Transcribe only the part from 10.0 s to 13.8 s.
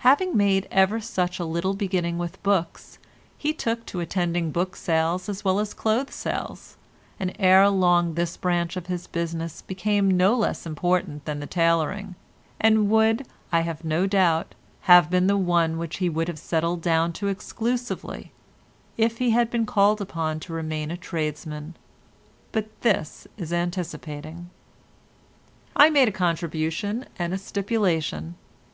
no less important than the tailoring, and would, I